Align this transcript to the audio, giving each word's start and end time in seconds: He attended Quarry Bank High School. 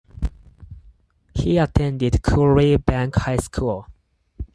He 1.35 1.59
attended 1.59 2.23
Quarry 2.23 2.75
Bank 2.77 3.17
High 3.17 3.37
School. 3.37 3.85